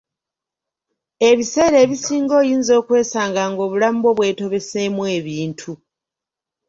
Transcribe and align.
Ebiseera 1.29 1.77
ebisinga 1.85 2.33
oyinza 2.41 2.71
okwesanga 2.81 3.41
ng'obulamu 3.51 3.97
bwo 4.01 4.11
bwetobeseemu 4.17 5.01
ebintu. 5.17 5.71